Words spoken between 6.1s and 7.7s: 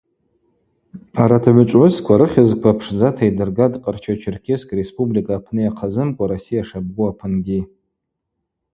Россия шабгу апынгьи.